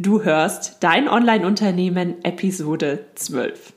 [0.00, 3.72] Du hörst Dein Online-Unternehmen Episode 12.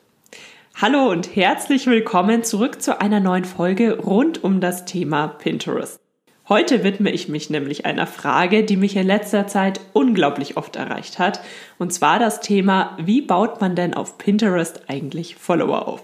[0.79, 5.99] Hallo und herzlich willkommen zurück zu einer neuen Folge rund um das Thema Pinterest.
[6.47, 11.18] Heute widme ich mich nämlich einer Frage, die mich in letzter Zeit unglaublich oft erreicht
[11.18, 11.42] hat,
[11.79, 16.04] und zwar das Thema, wie baut man denn auf Pinterest eigentlich Follower auf?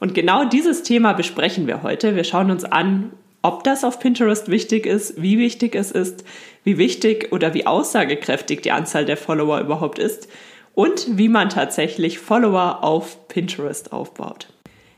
[0.00, 2.14] Und genau dieses Thema besprechen wir heute.
[2.14, 3.10] Wir schauen uns an,
[3.42, 6.24] ob das auf Pinterest wichtig ist, wie wichtig es ist,
[6.64, 10.28] wie wichtig oder wie aussagekräftig die Anzahl der Follower überhaupt ist
[10.74, 14.48] und wie man tatsächlich Follower auf Pinterest aufbaut.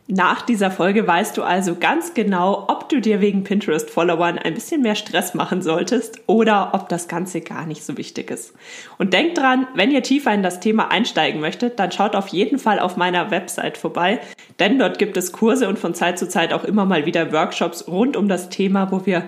[0.09, 4.83] Nach dieser Folge weißt du also ganz genau, ob du dir wegen Pinterest-Followern ein bisschen
[4.83, 8.53] mehr Stress machen solltest oder ob das Ganze gar nicht so wichtig ist.
[8.99, 12.59] Und denk dran, wenn ihr tiefer in das Thema einsteigen möchtet, dann schaut auf jeden
[12.59, 14.19] Fall auf meiner Website vorbei,
[14.59, 17.87] denn dort gibt es Kurse und von Zeit zu Zeit auch immer mal wieder Workshops
[17.87, 19.25] rund um das Thema, wo wir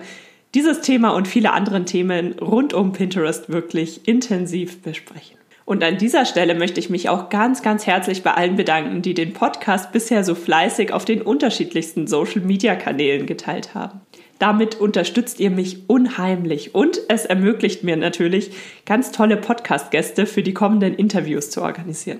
[0.55, 5.37] dieses Thema und viele andere Themen rund um Pinterest wirklich intensiv besprechen.
[5.65, 9.15] Und an dieser Stelle möchte ich mich auch ganz, ganz herzlich bei allen bedanken, die
[9.15, 14.01] den Podcast bisher so fleißig auf den unterschiedlichsten Social-Media-Kanälen geteilt haben.
[14.37, 18.51] Damit unterstützt ihr mich unheimlich und es ermöglicht mir natürlich,
[18.85, 22.19] ganz tolle Podcast-Gäste für die kommenden Interviews zu organisieren.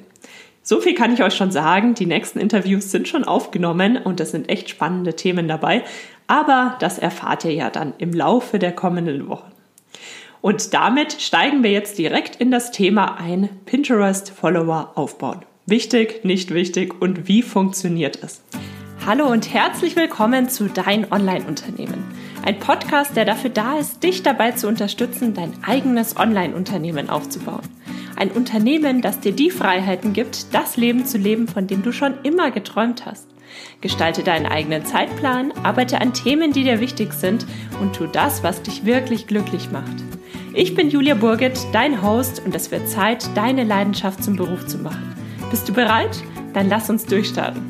[0.64, 1.94] So viel kann ich euch schon sagen.
[1.94, 5.84] Die nächsten Interviews sind schon aufgenommen und es sind echt spannende Themen dabei.
[6.25, 9.52] Aber das erfahrt ihr ja dann im Laufe der kommenden Wochen.
[10.45, 15.39] Und damit steigen wir jetzt direkt in das Thema ein Pinterest-Follower aufbauen.
[15.65, 18.43] Wichtig, nicht wichtig und wie funktioniert es?
[19.07, 22.03] Hallo und herzlich willkommen zu Dein Online-Unternehmen.
[22.45, 27.67] Ein Podcast, der dafür da ist, dich dabei zu unterstützen, dein eigenes Online-Unternehmen aufzubauen.
[28.16, 32.19] Ein Unternehmen, das dir die Freiheiten gibt, das Leben zu leben, von dem du schon
[32.21, 33.25] immer geträumt hast.
[33.81, 37.47] Gestalte deinen eigenen Zeitplan, arbeite an Themen, die dir wichtig sind
[37.81, 40.03] und tu das, was dich wirklich glücklich macht.
[40.58, 44.78] Ich bin Julia Burget, dein Host und es wird Zeit, deine Leidenschaft zum Beruf zu
[44.78, 45.14] machen.
[45.52, 46.23] Bist du bereit?
[46.53, 47.62] Dann lass uns durchstarten.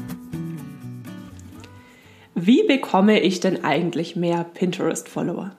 [2.35, 5.55] Wie bekomme ich denn eigentlich mehr Pinterest-Follower?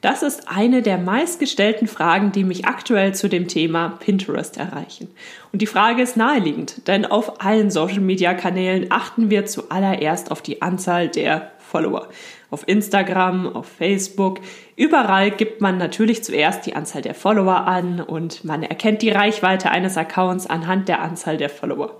[0.00, 5.08] Das ist eine der meistgestellten Fragen, die mich aktuell zu dem Thema Pinterest erreichen.
[5.52, 11.08] Und die Frage ist naheliegend, denn auf allen Social-Media-Kanälen achten wir zuallererst auf die Anzahl
[11.08, 12.08] der Follower.
[12.52, 14.40] Auf Instagram, auf Facebook,
[14.76, 19.70] überall gibt man natürlich zuerst die Anzahl der Follower an und man erkennt die Reichweite
[19.70, 21.96] eines Accounts anhand der Anzahl der Follower.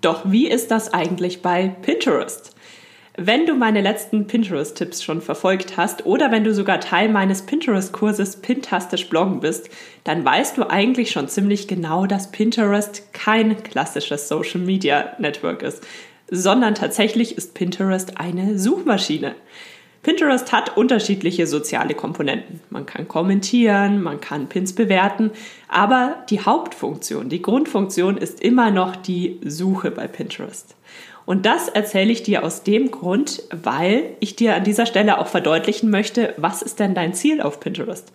[0.00, 2.56] Doch wie ist das eigentlich bei Pinterest?
[3.16, 8.42] Wenn du meine letzten Pinterest-Tipps schon verfolgt hast oder wenn du sogar Teil meines Pinterest-Kurses
[8.42, 9.70] Pintastisch bloggen bist,
[10.02, 15.86] dann weißt du eigentlich schon ziemlich genau, dass Pinterest kein klassisches Social-Media-Network ist,
[16.28, 19.36] sondern tatsächlich ist Pinterest eine Suchmaschine.
[20.02, 22.60] Pinterest hat unterschiedliche soziale Komponenten.
[22.70, 25.30] Man kann kommentieren, man kann Pins bewerten,
[25.68, 30.74] aber die Hauptfunktion, die Grundfunktion ist immer noch die Suche bei Pinterest.
[31.24, 35.28] Und das erzähle ich dir aus dem Grund, weil ich dir an dieser Stelle auch
[35.28, 38.12] verdeutlichen möchte, was ist denn dein Ziel auf Pinterest?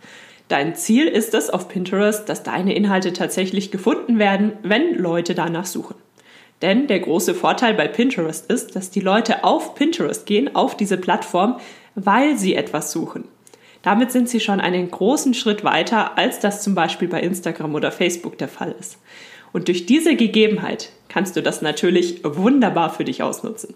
[0.49, 5.65] Dein Ziel ist es auf Pinterest, dass deine Inhalte tatsächlich gefunden werden, wenn Leute danach
[5.65, 5.95] suchen.
[6.61, 10.97] Denn der große Vorteil bei Pinterest ist, dass die Leute auf Pinterest gehen, auf diese
[10.97, 11.59] Plattform,
[11.95, 13.25] weil sie etwas suchen.
[13.83, 17.91] Damit sind sie schon einen großen Schritt weiter, als das zum Beispiel bei Instagram oder
[17.91, 18.97] Facebook der Fall ist.
[19.53, 23.75] Und durch diese Gegebenheit kannst du das natürlich wunderbar für dich ausnutzen.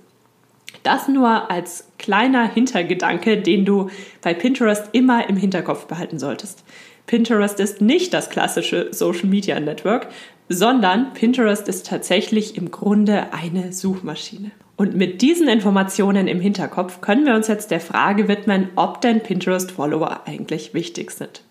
[0.84, 3.90] Das nur als kleiner Hintergedanke, den du
[4.22, 6.64] bei Pinterest immer im Hinterkopf behalten solltest.
[7.06, 10.08] Pinterest ist nicht das klassische Social Media Network,
[10.52, 14.52] sondern Pinterest ist tatsächlich im Grunde eine Suchmaschine.
[14.76, 19.22] Und mit diesen Informationen im Hinterkopf können wir uns jetzt der Frage widmen, ob denn
[19.22, 21.44] Pinterest-Follower eigentlich wichtig sind.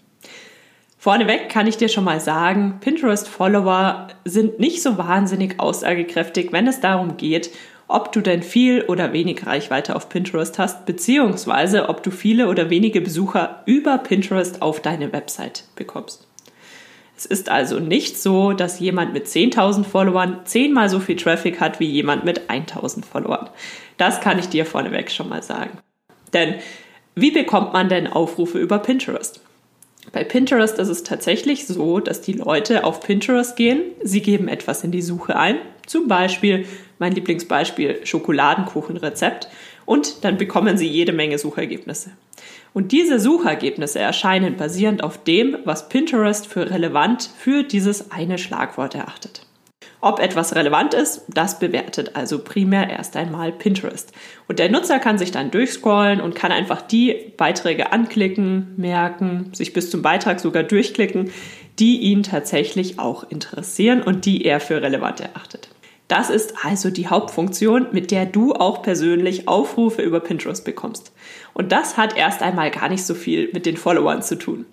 [0.98, 6.80] Vorneweg kann ich dir schon mal sagen, Pinterest-Follower sind nicht so wahnsinnig aussagekräftig, wenn es
[6.80, 7.50] darum geht,
[7.88, 12.68] ob du denn viel oder wenig Reichweite auf Pinterest hast, beziehungsweise ob du viele oder
[12.68, 16.29] wenige Besucher über Pinterest auf deine Website bekommst.
[17.20, 21.78] Es ist also nicht so, dass jemand mit 10.000 Followern zehnmal so viel Traffic hat
[21.78, 23.50] wie jemand mit 1.000 Followern.
[23.98, 25.76] Das kann ich dir vorneweg schon mal sagen.
[26.32, 26.54] Denn
[27.14, 29.42] wie bekommt man denn Aufrufe über Pinterest?
[30.12, 34.82] Bei Pinterest ist es tatsächlich so, dass die Leute auf Pinterest gehen, sie geben etwas
[34.82, 35.56] in die Suche ein,
[35.86, 36.64] zum Beispiel
[36.98, 39.48] mein Lieblingsbeispiel Schokoladenkuchenrezept,
[39.90, 42.12] und dann bekommen sie jede Menge Suchergebnisse.
[42.72, 48.94] Und diese Suchergebnisse erscheinen basierend auf dem, was Pinterest für relevant für dieses eine Schlagwort
[48.94, 49.48] erachtet.
[50.00, 54.12] Ob etwas relevant ist, das bewertet also primär erst einmal Pinterest.
[54.46, 59.72] Und der Nutzer kann sich dann durchscrollen und kann einfach die Beiträge anklicken, merken, sich
[59.72, 61.32] bis zum Beitrag sogar durchklicken,
[61.80, 65.69] die ihn tatsächlich auch interessieren und die er für relevant erachtet.
[66.10, 71.12] Das ist also die Hauptfunktion, mit der du auch persönlich Aufrufe über Pinterest bekommst.
[71.54, 74.66] Und das hat erst einmal gar nicht so viel mit den Followern zu tun.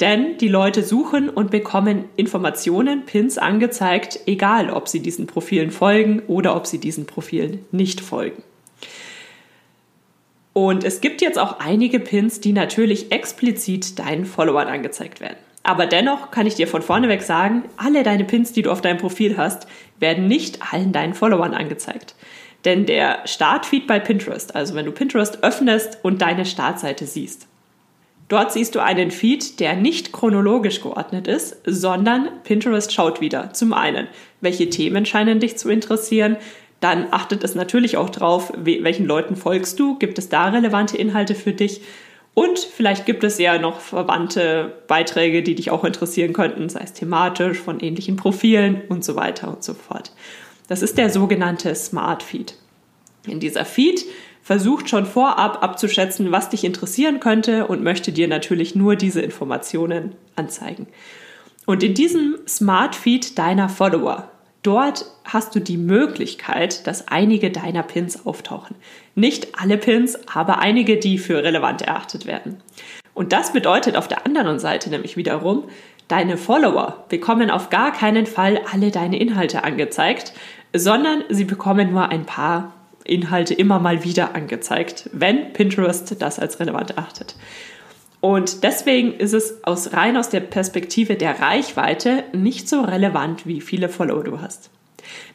[0.00, 6.22] Denn die Leute suchen und bekommen Informationen, Pins angezeigt, egal ob sie diesen Profilen folgen
[6.26, 8.42] oder ob sie diesen Profilen nicht folgen.
[10.54, 15.36] Und es gibt jetzt auch einige Pins, die natürlich explizit deinen Followern angezeigt werden.
[15.66, 18.98] Aber dennoch kann ich dir von vorneweg sagen, alle deine Pins, die du auf deinem
[18.98, 19.66] Profil hast,
[20.00, 22.14] werden nicht allen deinen Followern angezeigt.
[22.64, 27.46] Denn der Startfeed bei Pinterest, also wenn du Pinterest öffnest und deine Startseite siehst,
[28.28, 33.52] dort siehst du einen Feed, der nicht chronologisch geordnet ist, sondern Pinterest schaut wieder.
[33.52, 34.08] Zum einen,
[34.40, 36.36] welche Themen scheinen dich zu interessieren,
[36.80, 41.34] dann achtet es natürlich auch drauf, welchen Leuten folgst du, gibt es da relevante Inhalte
[41.34, 41.80] für dich
[42.34, 46.92] und vielleicht gibt es ja noch verwandte Beiträge, die dich auch interessieren könnten, sei es
[46.92, 50.12] thematisch, von ähnlichen Profilen und so weiter und so fort.
[50.66, 52.56] Das ist der sogenannte Smart Feed.
[53.26, 54.04] In dieser Feed
[54.42, 60.14] versucht schon vorab abzuschätzen, was dich interessieren könnte und möchte dir natürlich nur diese Informationen
[60.34, 60.88] anzeigen.
[61.66, 64.30] Und in diesem Smart Feed deiner Follower
[64.64, 68.74] Dort hast du die Möglichkeit, dass einige deiner Pins auftauchen.
[69.14, 72.62] Nicht alle Pins, aber einige, die für relevant erachtet werden.
[73.12, 75.64] Und das bedeutet auf der anderen Seite nämlich wiederum,
[76.08, 80.32] deine Follower bekommen auf gar keinen Fall alle deine Inhalte angezeigt,
[80.72, 82.72] sondern sie bekommen nur ein paar
[83.04, 87.36] Inhalte immer mal wieder angezeigt, wenn Pinterest das als relevant erachtet.
[88.24, 93.60] Und deswegen ist es aus, rein aus der Perspektive der Reichweite nicht so relevant, wie
[93.60, 94.70] viele Follower du hast.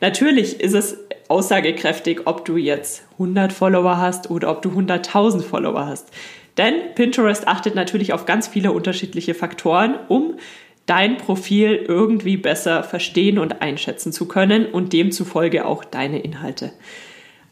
[0.02, 0.98] Natürlich ist es
[1.28, 6.08] aussagekräftig, ob du jetzt 100 Follower hast oder ob du 100.000 Follower hast.
[6.58, 10.40] Denn Pinterest achtet natürlich auf ganz viele unterschiedliche Faktoren, um
[10.88, 16.72] dein Profil irgendwie besser verstehen und einschätzen zu können und demzufolge auch deine Inhalte.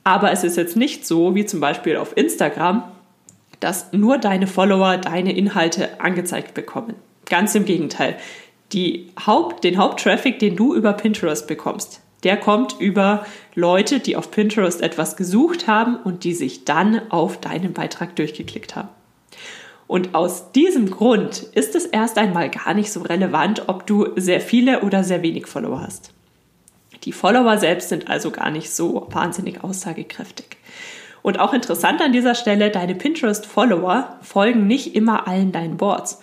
[0.03, 2.85] Aber es ist jetzt nicht so, wie zum Beispiel auf Instagram,
[3.59, 6.95] dass nur deine Follower deine Inhalte angezeigt bekommen.
[7.25, 8.17] Ganz im Gegenteil.
[8.73, 13.25] Die Haupt, den Haupttraffic, den du über Pinterest bekommst, der kommt über
[13.55, 18.75] Leute, die auf Pinterest etwas gesucht haben und die sich dann auf deinen Beitrag durchgeklickt
[18.75, 18.89] haben.
[19.87, 24.41] Und aus diesem Grund ist es erst einmal gar nicht so relevant, ob du sehr
[24.41, 26.11] viele oder sehr wenig Follower hast.
[27.03, 30.57] Die Follower selbst sind also gar nicht so wahnsinnig aussagekräftig.
[31.27, 36.21] Und auch interessant an dieser Stelle, deine Pinterest-Follower folgen nicht immer allen deinen Boards.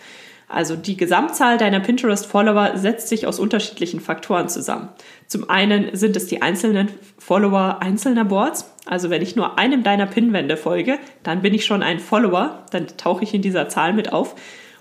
[0.49, 4.89] Also die Gesamtzahl deiner Pinterest-Follower setzt sich aus unterschiedlichen Faktoren zusammen.
[5.27, 8.73] Zum einen sind es die einzelnen Follower einzelner Boards.
[8.87, 12.87] Also wenn ich nur einem deiner Pinwände folge, dann bin ich schon ein Follower, dann
[12.97, 14.35] tauche ich in dieser Zahl mit auf.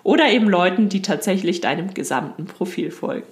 [0.03, 3.27] Oder eben Leuten, die tatsächlich deinem gesamten Profil folgen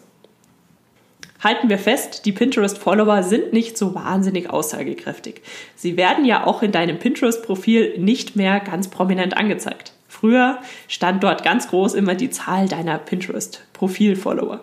[1.41, 5.41] halten wir fest, die Pinterest-Follower sind nicht so wahnsinnig aussagekräftig.
[5.75, 9.93] Sie werden ja auch in deinem Pinterest-Profil nicht mehr ganz prominent angezeigt.
[10.07, 14.61] Früher stand dort ganz groß immer die Zahl deiner Pinterest-Profil-Follower.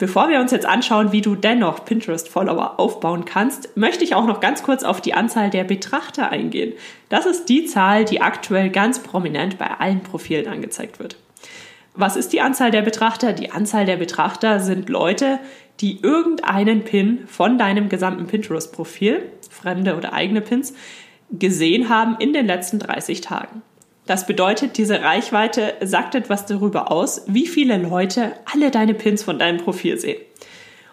[0.00, 4.40] Bevor wir uns jetzt anschauen, wie du dennoch Pinterest-Follower aufbauen kannst, möchte ich auch noch
[4.40, 6.72] ganz kurz auf die Anzahl der Betrachter eingehen.
[7.10, 11.16] Das ist die Zahl, die aktuell ganz prominent bei allen Profilen angezeigt wird.
[11.94, 13.32] Was ist die Anzahl der Betrachter?
[13.32, 15.40] Die Anzahl der Betrachter sind Leute,
[15.80, 20.74] die irgendeinen Pin von deinem gesamten Pinterest-Profil, fremde oder eigene Pins,
[21.30, 23.62] gesehen haben in den letzten 30 Tagen.
[24.06, 29.38] Das bedeutet, diese Reichweite sagt etwas darüber aus, wie viele Leute alle deine Pins von
[29.38, 30.20] deinem Profil sehen.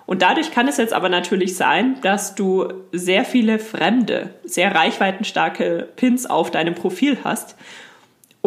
[0.06, 5.90] Und dadurch kann es jetzt aber natürlich sein, dass du sehr viele fremde, sehr reichweitenstarke
[5.96, 7.56] Pins auf deinem Profil hast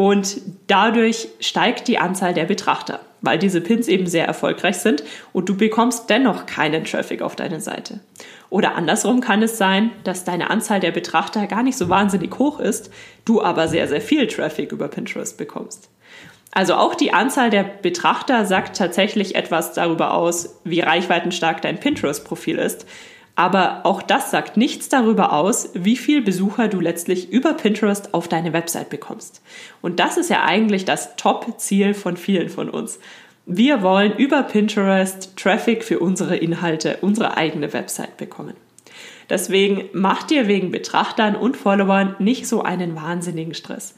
[0.00, 5.04] und dadurch steigt die Anzahl der Betrachter, weil diese Pins eben sehr erfolgreich sind
[5.34, 8.00] und du bekommst dennoch keinen Traffic auf deine Seite.
[8.48, 12.60] Oder andersrum kann es sein, dass deine Anzahl der Betrachter gar nicht so wahnsinnig hoch
[12.60, 12.90] ist,
[13.26, 15.90] du aber sehr, sehr viel Traffic über Pinterest bekommst.
[16.50, 22.56] Also auch die Anzahl der Betrachter sagt tatsächlich etwas darüber aus, wie reichweitenstark dein Pinterest-Profil
[22.56, 22.86] ist,
[23.40, 28.28] aber auch das sagt nichts darüber aus, wie viel Besucher du letztlich über Pinterest auf
[28.28, 29.40] deine Website bekommst.
[29.80, 33.00] Und das ist ja eigentlich das Top-Ziel von vielen von uns.
[33.46, 38.52] Wir wollen über Pinterest Traffic für unsere Inhalte, unsere eigene Website bekommen.
[39.30, 43.94] Deswegen mach dir wegen Betrachtern und Followern nicht so einen wahnsinnigen Stress.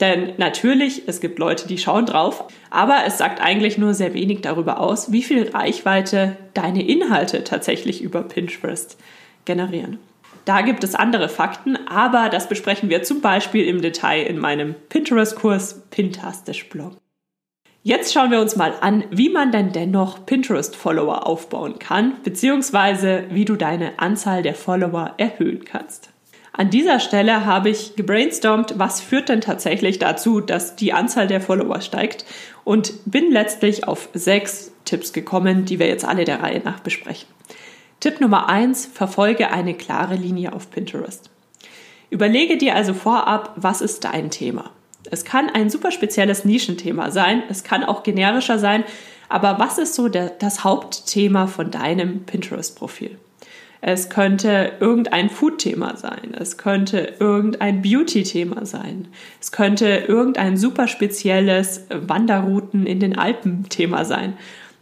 [0.00, 4.40] Denn natürlich, es gibt Leute, die schauen drauf, aber es sagt eigentlich nur sehr wenig
[4.40, 8.98] darüber aus, wie viel Reichweite deine Inhalte tatsächlich über Pinterest
[9.44, 9.98] generieren.
[10.46, 14.74] Da gibt es andere Fakten, aber das besprechen wir zum Beispiel im Detail in meinem
[14.88, 16.96] Pinterest-Kurs Pintastisch Blog.
[17.82, 23.44] Jetzt schauen wir uns mal an, wie man denn dennoch Pinterest-Follower aufbauen kann, beziehungsweise wie
[23.44, 26.10] du deine Anzahl der Follower erhöhen kannst.
[26.60, 31.40] An dieser Stelle habe ich gebrainstormt, was führt denn tatsächlich dazu, dass die Anzahl der
[31.40, 32.26] Follower steigt
[32.64, 37.30] und bin letztlich auf sechs Tipps gekommen, die wir jetzt alle der Reihe nach besprechen.
[37.98, 41.30] Tipp Nummer eins: Verfolge eine klare Linie auf Pinterest.
[42.10, 44.68] Überlege dir also vorab, was ist dein Thema?
[45.10, 48.84] Es kann ein super spezielles Nischenthema sein, es kann auch generischer sein,
[49.30, 53.16] aber was ist so der, das Hauptthema von deinem Pinterest-Profil?
[53.82, 56.34] Es könnte irgendein Food-Thema sein.
[56.38, 59.08] Es könnte irgendein Beauty-Thema sein.
[59.40, 64.34] Es könnte irgendein super spezielles Wanderrouten in den Alpen-Thema sein.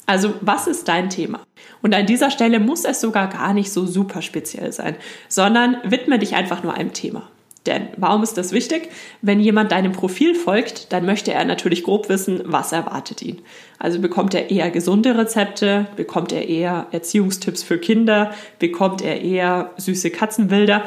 [0.07, 1.41] Also was ist dein Thema?
[1.83, 4.97] Und an dieser Stelle muss es sogar gar nicht so super speziell sein,
[5.29, 7.29] sondern widme dich einfach nur einem Thema.
[7.67, 8.89] Denn warum ist das wichtig?
[9.21, 13.43] Wenn jemand deinem Profil folgt, dann möchte er natürlich grob wissen, was erwartet ihn.
[13.79, 19.73] Also bekommt er eher gesunde Rezepte, bekommt er eher Erziehungstipps für Kinder, bekommt er eher
[19.77, 20.85] süße Katzenbilder.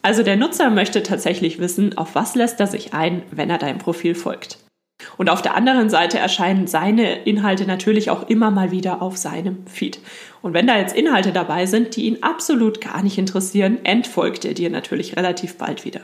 [0.00, 3.78] Also der Nutzer möchte tatsächlich wissen, auf was lässt er sich ein, wenn er deinem
[3.78, 4.61] Profil folgt.
[5.16, 9.66] Und auf der anderen Seite erscheinen seine Inhalte natürlich auch immer mal wieder auf seinem
[9.66, 10.00] Feed.
[10.42, 14.54] Und wenn da jetzt Inhalte dabei sind, die ihn absolut gar nicht interessieren, entfolgt er
[14.54, 16.00] dir natürlich relativ bald wieder.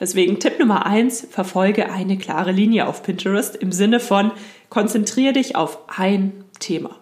[0.00, 4.32] Deswegen Tipp Nummer eins, verfolge eine klare Linie auf Pinterest im Sinne von
[4.68, 6.96] konzentriere dich auf ein Thema.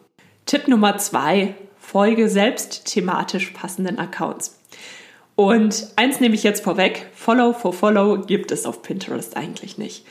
[0.44, 4.58] Tipp Nummer zwei, folge selbst thematisch passenden Accounts.
[5.36, 10.04] Und eins nehme ich jetzt vorweg, Follow for Follow gibt es auf Pinterest eigentlich nicht.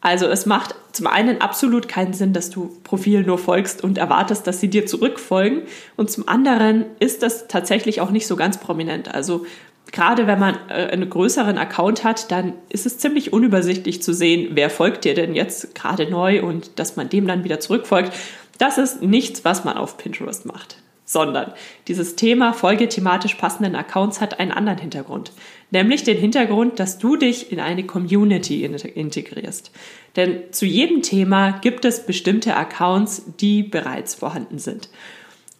[0.00, 4.46] Also es macht zum einen absolut keinen Sinn, dass du Profilen nur folgst und erwartest,
[4.46, 5.62] dass sie dir zurückfolgen.
[5.96, 9.14] Und zum anderen ist das tatsächlich auch nicht so ganz prominent.
[9.14, 9.44] Also
[9.92, 14.52] gerade wenn man äh, einen größeren Account hat, dann ist es ziemlich unübersichtlich zu sehen,
[14.52, 18.12] wer folgt dir denn jetzt gerade neu und dass man dem dann wieder zurückfolgt.
[18.56, 20.79] Das ist nichts, was man auf Pinterest macht
[21.10, 21.52] sondern
[21.88, 25.32] dieses Thema Folge thematisch passenden Accounts hat einen anderen Hintergrund,
[25.72, 29.72] nämlich den Hintergrund, dass du dich in eine Community integrierst.
[30.14, 34.88] Denn zu jedem Thema gibt es bestimmte Accounts, die bereits vorhanden sind.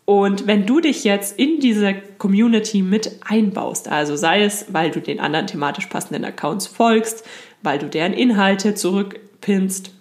[0.04, 5.00] Und wenn du dich jetzt in diese Community mit einbaust, also sei es, weil du
[5.00, 7.26] den anderen thematisch passenden Accounts folgst,
[7.60, 9.92] weil du deren Inhalte zurückpinnst,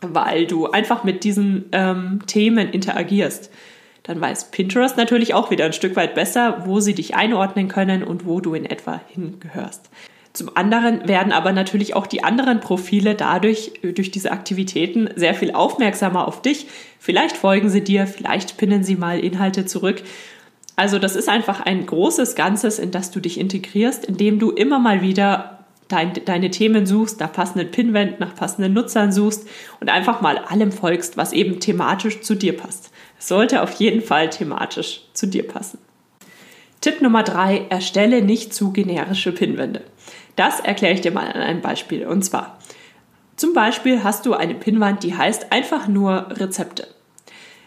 [0.00, 3.50] weil du einfach mit diesen ähm, Themen interagierst,
[4.04, 8.04] dann weiß Pinterest natürlich auch wieder ein Stück weit besser, wo sie dich einordnen können
[8.04, 9.90] und wo du in etwa hingehörst.
[10.34, 15.52] Zum anderen werden aber natürlich auch die anderen Profile dadurch, durch diese Aktivitäten, sehr viel
[15.52, 16.66] aufmerksamer auf dich.
[16.98, 20.02] Vielleicht folgen sie dir, vielleicht pinnen sie mal Inhalte zurück.
[20.76, 24.80] Also das ist einfach ein großes Ganzes, in das du dich integrierst, indem du immer
[24.80, 29.48] mal wieder dein, deine Themen suchst, nach passenden Pinwänden, nach passenden Nutzern suchst
[29.80, 32.90] und einfach mal allem folgst, was eben thematisch zu dir passt
[33.28, 35.78] sollte auf jeden Fall thematisch zu dir passen.
[36.80, 39.82] Tipp Nummer drei: Erstelle nicht zu generische Pinwände.
[40.36, 42.06] Das erkläre ich dir mal an einem Beispiel.
[42.06, 42.58] Und zwar,
[43.36, 46.86] zum Beispiel hast du eine Pinwand, die heißt einfach nur Rezepte.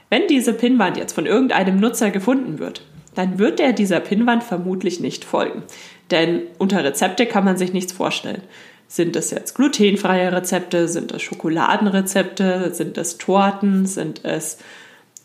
[0.10, 2.84] Wenn diese Pinwand jetzt von irgendeinem Nutzer gefunden wird,
[3.16, 5.64] dann wird er dieser Pinwand vermutlich nicht folgen.
[6.12, 8.44] Denn unter Rezepte kann man sich nichts vorstellen.
[8.88, 10.88] Sind es jetzt glutenfreie Rezepte?
[10.88, 12.74] Sind es Schokoladenrezepte?
[12.74, 13.86] Sind es Torten?
[13.86, 14.60] Sind es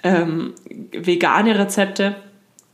[0.03, 0.55] ähm,
[0.93, 2.17] vegane Rezepte.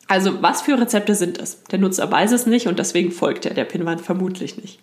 [0.07, 1.63] Also was für Rezepte sind es?
[1.65, 4.81] Der Nutzer weiß es nicht und deswegen folgt er der Pinwand vermutlich nicht.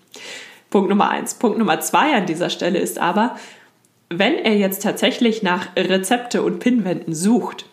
[0.70, 1.36] Punkt Nummer eins.
[1.36, 3.36] Punkt Nummer zwei an dieser Stelle ist aber,
[4.10, 7.66] wenn er jetzt tatsächlich nach Rezepte und Pinwänden sucht,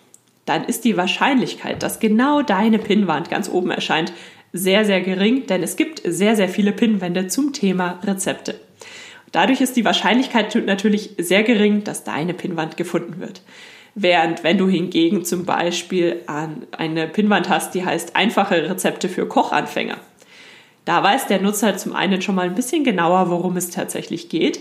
[0.44, 4.12] dann ist die Wahrscheinlichkeit, dass genau deine Pinwand ganz oben erscheint,
[4.52, 8.54] sehr, sehr gering, denn es gibt sehr, sehr viele Pinwände zum Thema Rezepte.
[9.30, 13.40] Dadurch ist die Wahrscheinlichkeit natürlich sehr gering, dass deine Pinwand gefunden wird.
[13.94, 19.98] Während wenn du hingegen zum Beispiel eine Pinnwand hast, die heißt einfache Rezepte für Kochanfänger.
[20.84, 24.60] Da weiß der Nutzer zum einen schon mal ein bisschen genauer, worum es tatsächlich geht.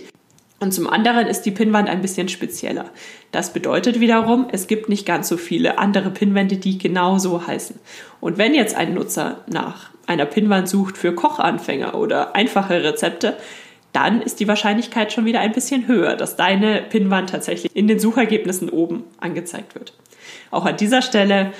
[0.59, 2.85] Und zum anderen ist die Pinnwand ein bisschen spezieller.
[3.31, 7.79] Das bedeutet wiederum, es gibt nicht ganz so viele andere Pinnwände, die genauso heißen.
[8.19, 13.37] Und wenn jetzt ein Nutzer nach einer Pinnwand sucht für Kochanfänger oder einfache Rezepte,
[13.93, 17.99] dann ist die Wahrscheinlichkeit schon wieder ein bisschen höher, dass deine Pinnwand tatsächlich in den
[17.99, 19.93] Suchergebnissen oben angezeigt wird.
[20.49, 21.51] Auch an dieser Stelle,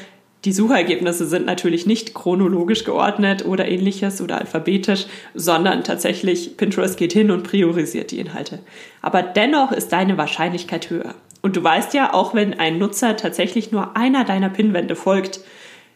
[0.46, 7.14] die Suchergebnisse sind natürlich nicht chronologisch geordnet oder ähnliches oder alphabetisch, sondern tatsächlich Pinterest geht
[7.14, 8.60] hin und priorisiert die Inhalte.
[9.02, 11.14] Aber dennoch ist deine Wahrscheinlichkeit höher.
[11.44, 15.42] Und du weißt ja, auch wenn ein Nutzer tatsächlich nur einer deiner Pinwände folgt,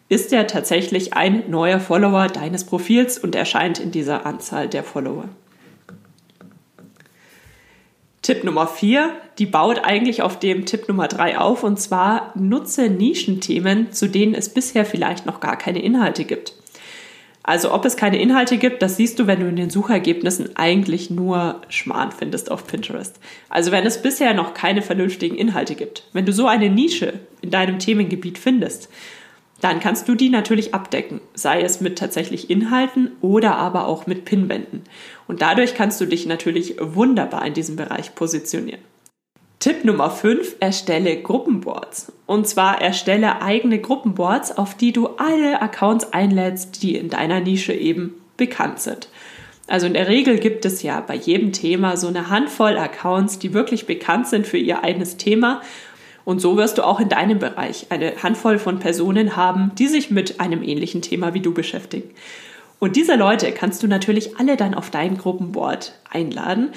[0.09, 5.29] ist er tatsächlich ein neuer Follower deines Profils und erscheint in dieser Anzahl der Follower.
[8.25, 12.89] Tipp Nummer 4, die baut eigentlich auf dem Tipp Nummer 3 auf und zwar nutze
[12.89, 16.53] Nischenthemen, zu denen es bisher vielleicht noch gar keine Inhalte gibt.
[17.43, 21.11] Also ob es keine Inhalte gibt, das siehst du, wenn du in den Suchergebnissen eigentlich
[21.11, 23.19] nur Schmarrn findest auf Pinterest.
[23.47, 26.07] Also wenn es bisher noch keine vernünftigen Inhalte gibt.
[26.11, 28.89] Wenn du so eine Nische in deinem Themengebiet findest,
[29.61, 34.25] dann kannst du die natürlich abdecken, sei es mit tatsächlich Inhalten oder aber auch mit
[34.25, 34.83] Pinwänden.
[35.27, 38.81] Und dadurch kannst du dich natürlich wunderbar in diesem Bereich positionieren.
[39.59, 42.11] Tipp Nummer 5, erstelle Gruppenboards.
[42.25, 47.73] Und zwar erstelle eigene Gruppenboards, auf die du alle Accounts einlädst, die in deiner Nische
[47.73, 49.07] eben bekannt sind.
[49.67, 53.53] Also in der Regel gibt es ja bei jedem Thema so eine Handvoll Accounts, die
[53.53, 55.61] wirklich bekannt sind für ihr eigenes Thema.
[56.25, 60.11] Und so wirst du auch in deinem Bereich eine Handvoll von Personen haben, die sich
[60.11, 62.09] mit einem ähnlichen Thema wie du beschäftigen.
[62.79, 66.71] Und diese Leute kannst du natürlich alle dann auf dein Gruppenboard einladen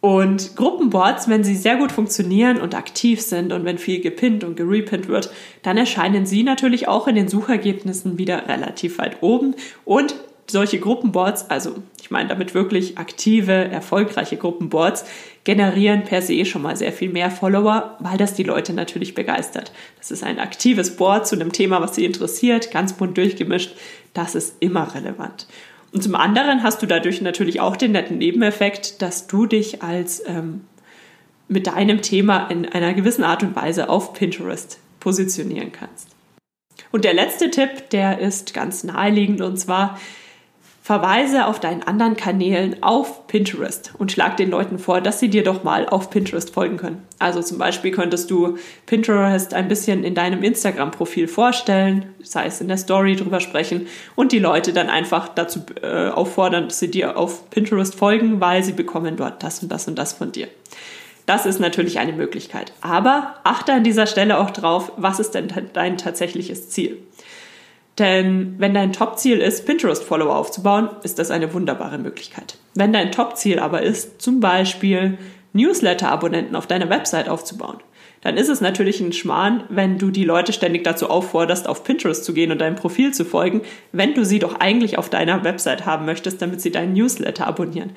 [0.00, 4.56] und Gruppenboards, wenn sie sehr gut funktionieren und aktiv sind und wenn viel gepinnt und
[4.56, 5.30] gerepinnt wird,
[5.62, 9.56] dann erscheinen sie natürlich auch in den Suchergebnissen wieder relativ weit oben.
[9.84, 10.14] Und
[10.50, 15.04] solche Gruppenboards, also ich meine damit wirklich aktive, erfolgreiche Gruppenboards,
[15.44, 19.72] generieren per se schon mal sehr viel mehr Follower, weil das die Leute natürlich begeistert.
[19.98, 23.74] Das ist ein aktives Board zu einem Thema, was sie interessiert, ganz bunt durchgemischt.
[24.14, 25.46] Das ist immer relevant.
[25.92, 30.22] Und zum anderen hast du dadurch natürlich auch den netten Nebeneffekt, dass du dich als
[30.26, 30.62] ähm,
[31.48, 36.08] mit deinem Thema in einer gewissen Art und Weise auf Pinterest positionieren kannst.
[36.92, 39.98] Und der letzte Tipp, der ist ganz naheliegend und zwar
[40.88, 45.44] Verweise auf deinen anderen Kanälen auf Pinterest und schlag den Leuten vor, dass sie dir
[45.44, 47.06] doch mal auf Pinterest folgen können.
[47.18, 52.68] Also zum Beispiel könntest du Pinterest ein bisschen in deinem Instagram-Profil vorstellen, sei es in
[52.68, 57.18] der Story drüber sprechen und die Leute dann einfach dazu äh, auffordern, dass sie dir
[57.18, 60.48] auf Pinterest folgen, weil sie bekommen dort das und das und das von dir.
[61.26, 62.72] Das ist natürlich eine Möglichkeit.
[62.80, 66.96] Aber achte an dieser Stelle auch drauf, was ist denn dein tatsächliches Ziel?
[67.98, 72.56] Denn wenn dein Top-Ziel ist, Pinterest-Follower aufzubauen, ist das eine wunderbare Möglichkeit.
[72.74, 75.18] Wenn dein Top-Ziel aber ist, zum Beispiel
[75.52, 77.78] Newsletter-Abonnenten auf deiner Website aufzubauen,
[78.20, 82.24] dann ist es natürlich ein Schmarrn, wenn du die Leute ständig dazu aufforderst, auf Pinterest
[82.24, 85.86] zu gehen und deinem Profil zu folgen, wenn du sie doch eigentlich auf deiner Website
[85.86, 87.90] haben möchtest, damit sie deinen Newsletter abonnieren.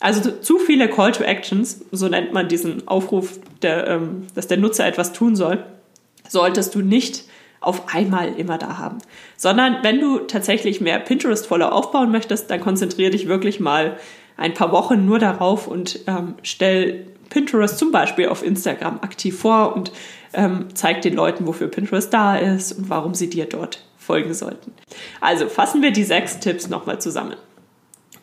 [0.00, 4.56] Also zu viele Call to Actions, so nennt man diesen Aufruf, der, ähm, dass der
[4.56, 5.62] Nutzer etwas tun soll,
[6.28, 7.24] solltest du nicht
[7.60, 8.98] auf einmal immer da haben.
[9.36, 13.98] Sondern wenn du tatsächlich mehr Pinterest-Follower aufbauen möchtest, dann konzentriere dich wirklich mal
[14.36, 19.76] ein paar Wochen nur darauf und ähm, stell Pinterest zum Beispiel auf Instagram aktiv vor
[19.76, 19.92] und
[20.32, 24.72] ähm, zeig den Leuten, wofür Pinterest da ist und warum sie dir dort folgen sollten.
[25.20, 27.36] Also fassen wir die sechs Tipps nochmal zusammen.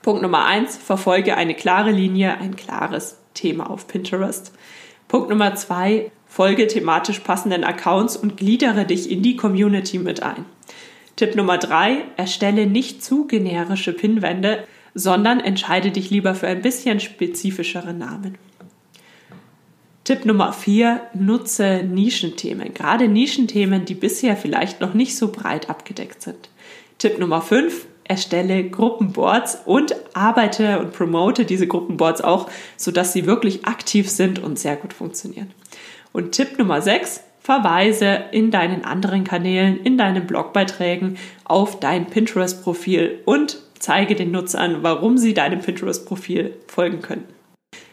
[0.02, 4.54] Punkt Nummer eins, verfolge eine klare Linie, ein klares Thema auf Pinterest.
[5.08, 10.46] Punkt Nummer zwei, folge thematisch passenden Accounts und gliedere dich in die Community mit ein.
[11.16, 14.64] Tipp Nummer drei, erstelle nicht zu generische Pinwände,
[14.94, 18.38] sondern entscheide dich lieber für ein bisschen spezifischere Namen.
[20.04, 26.22] Tipp Nummer vier, nutze Nischenthemen, gerade Nischenthemen, die bisher vielleicht noch nicht so breit abgedeckt
[26.22, 26.50] sind.
[26.98, 33.66] Tipp Nummer fünf, erstelle Gruppenboards und arbeite und promote diese Gruppenboards auch, sodass sie wirklich
[33.66, 35.52] aktiv sind und sehr gut funktionieren.
[36.18, 43.20] Und Tipp Nummer 6, verweise in deinen anderen Kanälen, in deinen Blogbeiträgen auf dein Pinterest-Profil
[43.26, 47.26] und zeige den Nutzern, warum sie deinem Pinterest-Profil folgen können.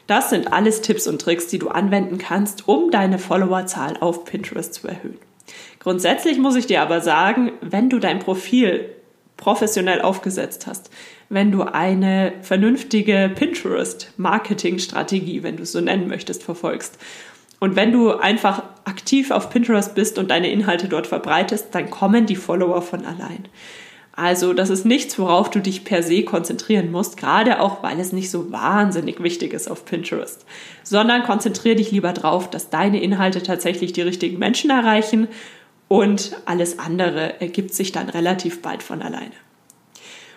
[0.07, 4.73] Das sind alles Tipps und Tricks, die du anwenden kannst, um deine Followerzahl auf Pinterest
[4.73, 5.19] zu erhöhen.
[5.79, 8.89] Grundsätzlich muss ich dir aber sagen, wenn du dein Profil
[9.37, 10.89] professionell aufgesetzt hast,
[11.29, 16.99] wenn du eine vernünftige Pinterest-Marketing-Strategie, wenn du es so nennen möchtest, verfolgst
[17.65, 22.27] und wenn du einfach aktiv auf Pinterest bist und deine Inhalte dort verbreitest, dann kommen
[22.27, 23.49] die Follower von allein.
[24.13, 28.13] Also das ist nichts, worauf du dich per se konzentrieren musst, gerade auch weil es
[28.13, 30.45] nicht so wahnsinnig wichtig ist auf Pinterest,
[30.83, 35.29] sondern konzentriere dich lieber darauf, dass deine Inhalte tatsächlich die richtigen Menschen erreichen
[35.89, 39.33] und alles andere ergibt sich dann relativ bald von alleine.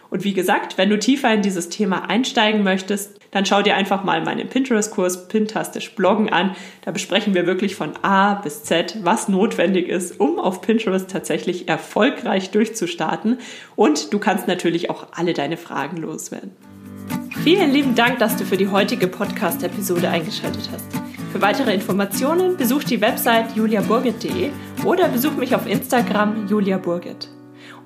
[0.10, 4.04] Und wie gesagt, wenn du tiefer in dieses Thema einsteigen möchtest, dann schau dir einfach
[4.04, 6.56] mal meinen Pinterest-Kurs Pintastisch Bloggen an.
[6.84, 11.68] Da besprechen wir wirklich von A bis Z, was notwendig ist, um auf Pinterest tatsächlich
[11.68, 13.40] erfolgreich durchzustarten.
[13.76, 16.52] Und du kannst natürlich auch alle deine Fragen loswerden.
[17.44, 20.86] Vielen lieben Dank, dass du für die heutige Podcast-Episode eingeschaltet hast.
[21.32, 24.50] Für weitere Informationen besuch die Website juliaburgit.de
[24.84, 27.30] oder besuch mich auf Instagram juliaburgit.